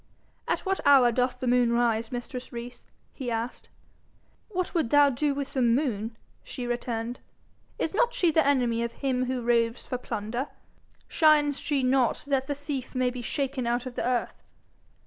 [0.47, 3.69] 'At what hour doth the moon rise, mistress Rees?' he asked.
[4.49, 7.19] 'What would thou with the moon?" she returned.
[7.77, 10.47] "Is not she the enemy of him who roves for plunder?
[11.07, 14.41] Shines she not that the thief may be shaken out of the earth?'